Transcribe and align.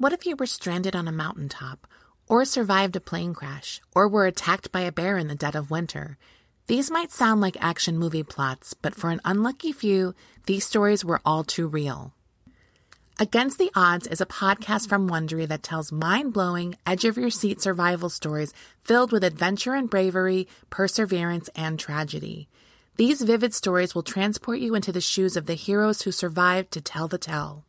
What 0.00 0.12
if 0.12 0.26
you 0.26 0.36
were 0.36 0.46
stranded 0.46 0.94
on 0.94 1.08
a 1.08 1.12
mountaintop, 1.12 1.84
or 2.28 2.44
survived 2.44 2.94
a 2.94 3.00
plane 3.00 3.34
crash, 3.34 3.80
or 3.96 4.08
were 4.08 4.26
attacked 4.26 4.70
by 4.70 4.82
a 4.82 4.92
bear 4.92 5.18
in 5.18 5.26
the 5.26 5.34
dead 5.34 5.56
of 5.56 5.72
winter? 5.72 6.16
These 6.68 6.88
might 6.88 7.10
sound 7.10 7.40
like 7.40 7.56
action 7.60 7.98
movie 7.98 8.22
plots, 8.22 8.74
but 8.74 8.94
for 8.94 9.10
an 9.10 9.20
unlucky 9.24 9.72
few, 9.72 10.14
these 10.46 10.64
stories 10.64 11.04
were 11.04 11.20
all 11.24 11.42
too 11.42 11.66
real. 11.66 12.14
Against 13.18 13.58
the 13.58 13.72
Odds 13.74 14.06
is 14.06 14.20
a 14.20 14.26
podcast 14.26 14.88
from 14.88 15.10
Wondery 15.10 15.48
that 15.48 15.64
tells 15.64 15.90
mind-blowing, 15.90 16.76
edge-of-your-seat 16.86 17.60
survival 17.60 18.08
stories 18.08 18.54
filled 18.80 19.10
with 19.10 19.24
adventure 19.24 19.74
and 19.74 19.90
bravery, 19.90 20.46
perseverance, 20.70 21.50
and 21.56 21.76
tragedy. 21.76 22.48
These 22.94 23.22
vivid 23.22 23.52
stories 23.52 23.96
will 23.96 24.04
transport 24.04 24.60
you 24.60 24.76
into 24.76 24.92
the 24.92 25.00
shoes 25.00 25.36
of 25.36 25.46
the 25.46 25.54
heroes 25.54 26.02
who 26.02 26.12
survived 26.12 26.70
to 26.70 26.80
tell 26.80 27.08
the 27.08 27.18
tale. 27.18 27.64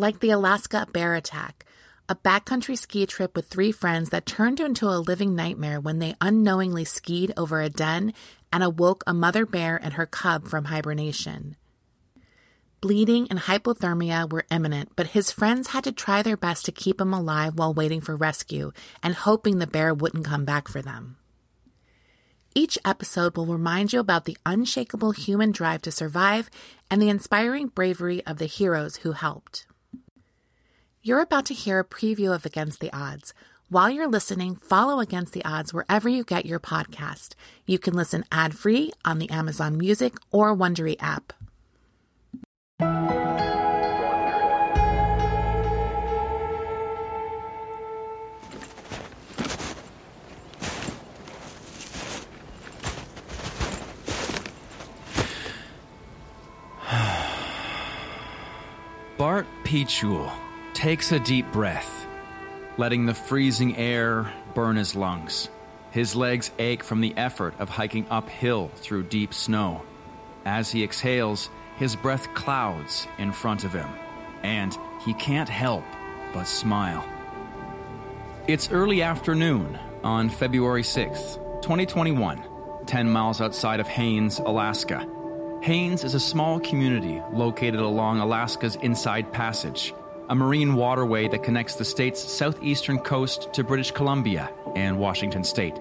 Like 0.00 0.20
the 0.20 0.30
Alaska 0.30 0.86
bear 0.94 1.14
attack, 1.14 1.66
a 2.08 2.14
backcountry 2.14 2.78
ski 2.78 3.04
trip 3.04 3.36
with 3.36 3.48
three 3.48 3.70
friends 3.70 4.08
that 4.08 4.24
turned 4.24 4.58
into 4.58 4.88
a 4.88 4.96
living 4.96 5.36
nightmare 5.36 5.78
when 5.78 5.98
they 5.98 6.14
unknowingly 6.22 6.86
skied 6.86 7.34
over 7.36 7.60
a 7.60 7.68
den 7.68 8.14
and 8.50 8.64
awoke 8.64 9.04
a 9.06 9.12
mother 9.12 9.44
bear 9.44 9.76
and 9.76 9.92
her 9.92 10.06
cub 10.06 10.48
from 10.48 10.64
hibernation. 10.64 11.54
Bleeding 12.80 13.26
and 13.28 13.40
hypothermia 13.40 14.32
were 14.32 14.46
imminent, 14.50 14.92
but 14.96 15.08
his 15.08 15.30
friends 15.30 15.68
had 15.68 15.84
to 15.84 15.92
try 15.92 16.22
their 16.22 16.38
best 16.38 16.64
to 16.64 16.72
keep 16.72 16.98
him 16.98 17.12
alive 17.12 17.58
while 17.58 17.74
waiting 17.74 18.00
for 18.00 18.16
rescue 18.16 18.72
and 19.02 19.14
hoping 19.14 19.58
the 19.58 19.66
bear 19.66 19.92
wouldn't 19.92 20.24
come 20.24 20.46
back 20.46 20.66
for 20.66 20.80
them. 20.80 21.18
Each 22.54 22.78
episode 22.86 23.36
will 23.36 23.44
remind 23.44 23.92
you 23.92 24.00
about 24.00 24.24
the 24.24 24.38
unshakable 24.46 25.10
human 25.10 25.52
drive 25.52 25.82
to 25.82 25.92
survive 25.92 26.48
and 26.90 27.02
the 27.02 27.10
inspiring 27.10 27.66
bravery 27.66 28.24
of 28.24 28.38
the 28.38 28.46
heroes 28.46 28.96
who 28.96 29.12
helped. 29.12 29.66
You're 31.02 31.22
about 31.22 31.46
to 31.46 31.54
hear 31.54 31.78
a 31.78 31.84
preview 31.84 32.34
of 32.34 32.44
Against 32.44 32.80
the 32.80 32.92
Odds. 32.92 33.32
While 33.70 33.88
you're 33.88 34.06
listening, 34.06 34.56
follow 34.56 35.00
Against 35.00 35.32
the 35.32 35.42
Odds 35.46 35.72
wherever 35.72 36.10
you 36.10 36.24
get 36.24 36.44
your 36.44 36.60
podcast. 36.60 37.30
You 37.64 37.78
can 37.78 37.94
listen 37.94 38.26
ad-free 38.30 38.92
on 39.02 39.18
the 39.18 39.30
Amazon 39.30 39.78
Music 39.78 40.18
or 40.30 40.54
Wondery 40.54 40.96
app. 41.00 41.32
Bart 59.16 59.46
Pichul 59.64 60.30
takes 60.80 61.12
a 61.12 61.20
deep 61.20 61.44
breath, 61.52 62.06
letting 62.78 63.04
the 63.04 63.12
freezing 63.12 63.76
air 63.76 64.32
burn 64.54 64.76
his 64.76 64.96
lungs. 64.96 65.50
His 65.90 66.16
legs 66.16 66.50
ache 66.58 66.82
from 66.82 67.02
the 67.02 67.14
effort 67.18 67.52
of 67.58 67.68
hiking 67.68 68.06
uphill 68.08 68.70
through 68.76 69.02
deep 69.02 69.34
snow. 69.34 69.82
As 70.46 70.70
he 70.70 70.82
exhales, 70.82 71.50
his 71.76 71.94
breath 71.96 72.32
clouds 72.32 73.06
in 73.18 73.30
front 73.30 73.64
of 73.64 73.74
him, 73.74 73.90
and 74.42 74.74
he 75.04 75.12
can't 75.12 75.50
help 75.50 75.84
but 76.32 76.44
smile. 76.44 77.06
It's 78.48 78.72
early 78.72 79.02
afternoon 79.02 79.78
on 80.02 80.30
February 80.30 80.82
6th, 80.82 81.60
2021, 81.60 82.42
10 82.86 83.10
miles 83.10 83.42
outside 83.42 83.80
of 83.80 83.86
Haines, 83.86 84.38
Alaska. 84.38 85.06
Haines 85.60 86.04
is 86.04 86.14
a 86.14 86.20
small 86.20 86.58
community 86.58 87.20
located 87.34 87.80
along 87.80 88.20
Alaska's 88.20 88.76
Inside 88.76 89.30
Passage, 89.30 89.92
a 90.30 90.34
marine 90.34 90.76
waterway 90.76 91.26
that 91.26 91.42
connects 91.42 91.74
the 91.74 91.84
state's 91.84 92.20
southeastern 92.20 93.00
coast 93.00 93.52
to 93.52 93.64
British 93.64 93.90
Columbia 93.90 94.48
and 94.76 94.96
Washington 94.96 95.42
state. 95.42 95.74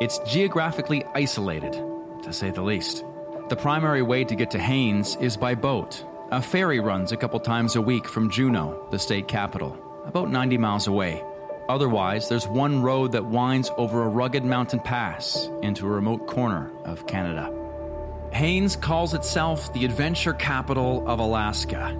It's 0.00 0.18
geographically 0.20 1.04
isolated, 1.14 1.74
to 2.22 2.32
say 2.32 2.50
the 2.50 2.62
least. 2.62 3.04
The 3.50 3.56
primary 3.56 4.00
way 4.00 4.24
to 4.24 4.34
get 4.34 4.50
to 4.52 4.58
Haines 4.58 5.16
is 5.16 5.36
by 5.36 5.54
boat. 5.54 6.02
A 6.30 6.40
ferry 6.40 6.80
runs 6.80 7.12
a 7.12 7.16
couple 7.18 7.38
times 7.40 7.76
a 7.76 7.82
week 7.82 8.08
from 8.08 8.30
Juneau, 8.30 8.88
the 8.90 8.98
state 8.98 9.28
capital, 9.28 9.76
about 10.06 10.30
90 10.30 10.56
miles 10.56 10.86
away. 10.86 11.22
Otherwise, 11.68 12.30
there's 12.30 12.48
one 12.48 12.80
road 12.80 13.12
that 13.12 13.26
winds 13.26 13.70
over 13.76 14.02
a 14.02 14.08
rugged 14.08 14.46
mountain 14.46 14.80
pass 14.80 15.50
into 15.60 15.86
a 15.86 15.90
remote 15.90 16.26
corner 16.26 16.72
of 16.86 17.06
Canada. 17.06 17.52
Haines 18.32 18.76
calls 18.76 19.12
itself 19.12 19.70
the 19.74 19.84
adventure 19.84 20.32
capital 20.32 21.06
of 21.06 21.18
Alaska. 21.18 21.94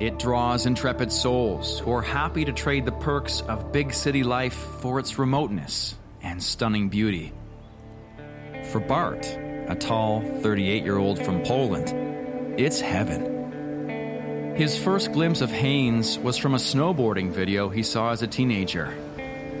It 0.00 0.20
draws 0.20 0.64
intrepid 0.66 1.10
souls 1.10 1.80
who 1.80 1.92
are 1.92 2.02
happy 2.02 2.44
to 2.44 2.52
trade 2.52 2.84
the 2.84 2.92
perks 2.92 3.40
of 3.40 3.72
big 3.72 3.92
city 3.92 4.22
life 4.22 4.54
for 4.54 5.00
its 5.00 5.18
remoteness 5.18 5.96
and 6.22 6.40
stunning 6.40 6.88
beauty. 6.88 7.32
For 8.70 8.78
Bart, 8.78 9.26
a 9.66 9.74
tall 9.74 10.20
38 10.40 10.84
year 10.84 10.98
old 10.98 11.18
from 11.18 11.42
Poland, 11.42 11.88
it's 12.60 12.80
heaven. 12.80 14.54
His 14.54 14.78
first 14.78 15.12
glimpse 15.12 15.40
of 15.40 15.50
Haines 15.50 16.16
was 16.18 16.36
from 16.36 16.54
a 16.54 16.58
snowboarding 16.58 17.32
video 17.32 17.68
he 17.68 17.82
saw 17.82 18.12
as 18.12 18.22
a 18.22 18.28
teenager. 18.28 18.94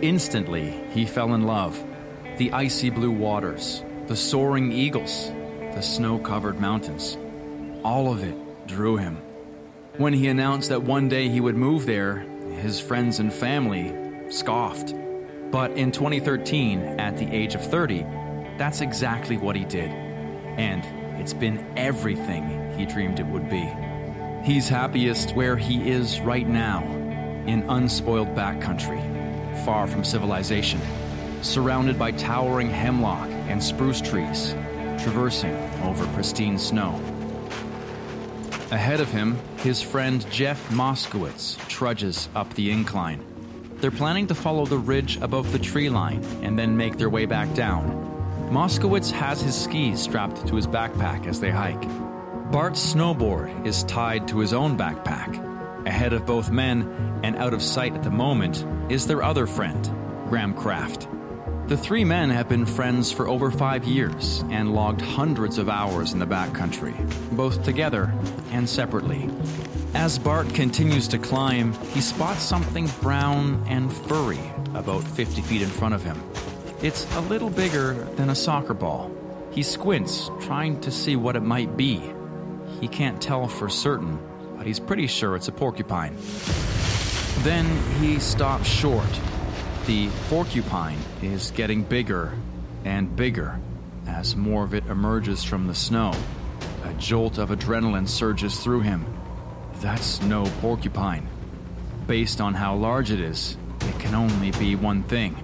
Instantly, 0.02 0.70
he 0.90 1.04
fell 1.04 1.34
in 1.34 1.48
love. 1.48 1.84
The 2.36 2.52
icy 2.52 2.90
blue 2.90 3.10
waters, 3.10 3.82
the 4.06 4.14
soaring 4.14 4.70
eagles, 4.70 5.32
the 5.74 5.82
snow 5.82 6.16
covered 6.20 6.60
mountains. 6.60 7.18
All 7.82 8.12
of 8.12 8.22
it 8.22 8.36
drew 8.68 8.96
him. 8.96 9.18
When 9.98 10.12
he 10.12 10.28
announced 10.28 10.68
that 10.68 10.84
one 10.84 11.08
day 11.08 11.28
he 11.28 11.40
would 11.40 11.56
move 11.56 11.84
there, 11.84 12.24
his 12.60 12.78
friends 12.78 13.18
and 13.18 13.32
family 13.32 13.92
scoffed. 14.30 14.94
But 15.50 15.72
in 15.72 15.90
2013, 15.90 17.00
at 17.00 17.16
the 17.16 17.26
age 17.26 17.56
of 17.56 17.68
30, 17.68 18.06
that's 18.58 18.80
exactly 18.80 19.36
what 19.36 19.56
he 19.56 19.64
did. 19.64 19.90
And 19.90 20.84
it's 21.20 21.32
been 21.32 21.66
everything 21.76 22.72
he 22.78 22.86
dreamed 22.86 23.18
it 23.18 23.26
would 23.26 23.50
be. 23.50 23.68
He's 24.44 24.68
happiest 24.68 25.34
where 25.34 25.56
he 25.56 25.90
is 25.90 26.20
right 26.20 26.46
now, 26.48 26.84
in 27.48 27.68
unspoiled 27.68 28.28
backcountry, 28.36 29.02
far 29.64 29.88
from 29.88 30.04
civilization, 30.04 30.80
surrounded 31.42 31.98
by 31.98 32.12
towering 32.12 32.70
hemlock 32.70 33.28
and 33.48 33.60
spruce 33.60 34.00
trees, 34.00 34.52
traversing 35.02 35.56
over 35.82 36.06
pristine 36.14 36.56
snow. 36.56 37.02
Ahead 38.70 39.00
of 39.00 39.10
him, 39.10 39.38
his 39.58 39.80
friend 39.80 40.30
Jeff 40.30 40.70
Moskowitz 40.70 41.56
trudges 41.68 42.28
up 42.34 42.52
the 42.52 42.70
incline. 42.70 43.24
They're 43.80 43.90
planning 43.90 44.26
to 44.26 44.34
follow 44.34 44.66
the 44.66 44.76
ridge 44.76 45.16
above 45.22 45.52
the 45.52 45.58
tree 45.58 45.88
line 45.88 46.22
and 46.42 46.58
then 46.58 46.76
make 46.76 46.98
their 46.98 47.08
way 47.08 47.24
back 47.24 47.54
down. 47.54 48.04
Moskowitz 48.50 49.10
has 49.10 49.40
his 49.40 49.58
skis 49.58 50.00
strapped 50.02 50.46
to 50.48 50.56
his 50.56 50.66
backpack 50.66 51.26
as 51.26 51.40
they 51.40 51.50
hike. 51.50 51.80
Bart's 52.52 52.94
snowboard 52.94 53.66
is 53.66 53.84
tied 53.84 54.28
to 54.28 54.38
his 54.38 54.52
own 54.52 54.76
backpack. 54.76 55.86
Ahead 55.86 56.12
of 56.12 56.26
both 56.26 56.50
men 56.50 57.20
and 57.22 57.36
out 57.36 57.54
of 57.54 57.62
sight 57.62 57.94
at 57.94 58.02
the 58.02 58.10
moment 58.10 58.66
is 58.90 59.06
their 59.06 59.22
other 59.22 59.46
friend, 59.46 59.82
Graham 60.28 60.52
Kraft. 60.52 61.08
The 61.68 61.76
three 61.76 62.02
men 62.02 62.30
have 62.30 62.48
been 62.48 62.64
friends 62.64 63.12
for 63.12 63.28
over 63.28 63.50
five 63.50 63.84
years 63.84 64.42
and 64.48 64.74
logged 64.74 65.02
hundreds 65.02 65.58
of 65.58 65.68
hours 65.68 66.14
in 66.14 66.18
the 66.18 66.26
backcountry, 66.26 66.96
both 67.36 67.62
together 67.62 68.10
and 68.52 68.66
separately. 68.66 69.28
As 69.92 70.18
Bart 70.18 70.48
continues 70.54 71.08
to 71.08 71.18
climb, 71.18 71.74
he 71.92 72.00
spots 72.00 72.40
something 72.40 72.88
brown 73.02 73.62
and 73.68 73.92
furry 73.92 74.40
about 74.72 75.04
50 75.04 75.42
feet 75.42 75.60
in 75.60 75.68
front 75.68 75.92
of 75.92 76.02
him. 76.02 76.18
It's 76.80 77.06
a 77.16 77.20
little 77.20 77.50
bigger 77.50 77.92
than 78.16 78.30
a 78.30 78.34
soccer 78.34 78.72
ball. 78.72 79.14
He 79.50 79.62
squints, 79.62 80.30
trying 80.40 80.80
to 80.80 80.90
see 80.90 81.16
what 81.16 81.36
it 81.36 81.42
might 81.42 81.76
be. 81.76 82.00
He 82.80 82.88
can't 82.88 83.20
tell 83.20 83.46
for 83.46 83.68
certain, 83.68 84.18
but 84.56 84.66
he's 84.66 84.80
pretty 84.80 85.06
sure 85.06 85.36
it's 85.36 85.48
a 85.48 85.52
porcupine. 85.52 86.16
Then 87.44 87.66
he 88.00 88.18
stops 88.20 88.66
short 88.66 89.04
the 89.88 90.10
porcupine 90.28 90.98
is 91.22 91.50
getting 91.52 91.82
bigger 91.82 92.30
and 92.84 93.16
bigger 93.16 93.58
as 94.06 94.36
more 94.36 94.62
of 94.62 94.74
it 94.74 94.84
emerges 94.84 95.42
from 95.42 95.66
the 95.66 95.74
snow. 95.74 96.12
A 96.84 96.92
jolt 96.98 97.38
of 97.38 97.48
adrenaline 97.48 98.06
surges 98.06 98.60
through 98.60 98.82
him. 98.82 99.06
That's 99.76 100.20
no 100.20 100.44
porcupine. 100.60 101.26
Based 102.06 102.38
on 102.38 102.52
how 102.52 102.74
large 102.74 103.10
it 103.10 103.18
is, 103.18 103.56
it 103.80 103.98
can 103.98 104.14
only 104.14 104.50
be 104.52 104.76
one 104.76 105.04
thing 105.04 105.34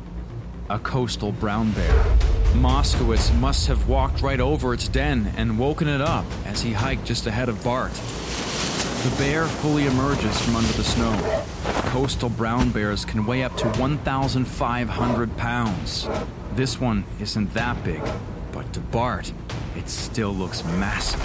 a 0.69 0.79
coastal 0.79 1.33
brown 1.33 1.71
bear. 1.73 2.05
Moskowitz 2.53 3.35
must 3.41 3.67
have 3.69 3.89
walked 3.89 4.21
right 4.21 4.41
over 4.41 4.75
its 4.75 4.89
den 4.89 5.33
and 5.39 5.59
woken 5.59 5.89
it 5.89 6.03
up 6.03 6.27
as 6.45 6.61
he 6.61 6.75
hiked 6.75 7.07
just 7.07 7.27
ahead 7.27 7.49
of 7.49 7.65
Bart. 7.65 7.93
The 7.93 9.15
bear 9.17 9.47
fully 9.47 9.87
emerges 9.87 10.39
from 10.43 10.57
under 10.57 10.73
the 10.73 10.85
snow. 10.85 11.74
Coastal 11.95 12.29
brown 12.29 12.71
bears 12.71 13.05
can 13.05 13.25
weigh 13.25 13.45
up 13.45 13.57
to 13.57 13.69
1,500 13.79 15.37
pounds. 15.37 16.09
This 16.57 16.81
one 16.81 17.05
isn't 17.21 17.55
that 17.55 17.85
big, 17.85 18.03
but 18.51 18.73
to 18.73 18.81
Bart, 18.81 19.33
it 19.77 19.89
still 19.89 20.33
looks 20.33 20.65
massive. 20.65 21.21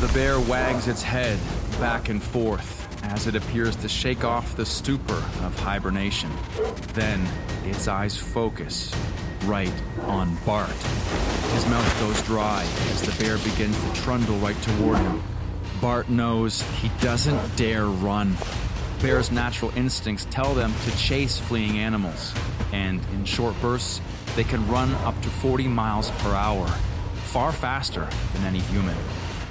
The 0.00 0.10
bear 0.14 0.40
wags 0.40 0.88
its 0.88 1.02
head 1.02 1.38
back 1.78 2.08
and 2.08 2.22
forth 2.22 2.88
as 3.04 3.26
it 3.26 3.34
appears 3.36 3.76
to 3.76 3.88
shake 3.90 4.24
off 4.24 4.56
the 4.56 4.64
stupor 4.64 5.22
of 5.42 5.58
hibernation. 5.58 6.30
Then 6.94 7.22
its 7.66 7.86
eyes 7.86 8.16
focus 8.16 8.90
right 9.44 9.74
on 10.04 10.34
Bart. 10.46 10.70
His 11.52 11.66
mouth 11.68 12.00
goes 12.00 12.22
dry 12.22 12.62
as 12.90 13.02
the 13.02 13.22
bear 13.22 13.36
begins 13.36 13.78
to 13.84 14.00
trundle 14.00 14.38
right 14.38 14.60
toward 14.62 14.96
him. 14.96 15.22
Bart 15.82 16.08
knows 16.08 16.62
he 16.80 16.90
doesn't 17.02 17.56
dare 17.56 17.84
run. 17.84 18.34
Bears' 19.04 19.30
natural 19.30 19.70
instincts 19.76 20.26
tell 20.30 20.54
them 20.54 20.72
to 20.86 20.96
chase 20.96 21.38
fleeing 21.38 21.76
animals, 21.76 22.32
and 22.72 23.02
in 23.12 23.26
short 23.26 23.54
bursts, 23.60 24.00
they 24.34 24.44
can 24.44 24.66
run 24.66 24.94
up 25.04 25.20
to 25.20 25.28
40 25.28 25.68
miles 25.68 26.10
per 26.12 26.30
hour, 26.30 26.66
far 27.24 27.52
faster 27.52 28.08
than 28.32 28.44
any 28.44 28.60
human. 28.60 28.96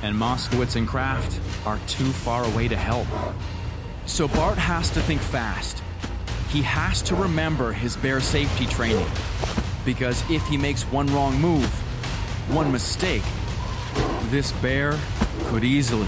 And 0.01 0.15
Moskowitz 0.15 0.75
and 0.75 0.88
Kraft 0.88 1.39
are 1.67 1.77
too 1.85 2.11
far 2.11 2.44
away 2.45 2.67
to 2.67 2.75
help. 2.75 3.05
So 4.07 4.27
Bart 4.27 4.57
has 4.57 4.89
to 4.89 5.01
think 5.01 5.21
fast. 5.21 5.83
He 6.50 6.63
has 6.63 7.03
to 7.03 7.15
remember 7.15 7.73
his 7.73 7.95
bear 7.95 8.21
safety 8.21 8.65
training. 8.65 9.05
Because 9.85 10.27
if 10.31 10.44
he 10.47 10.57
makes 10.57 10.81
one 10.85 11.05
wrong 11.13 11.39
move, 11.39 11.69
one 12.50 12.71
mistake, 12.71 13.21
this 14.31 14.51
bear 14.53 14.97
could 15.45 15.63
easily 15.63 16.07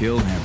kill 0.00 0.18
him. 0.18 0.40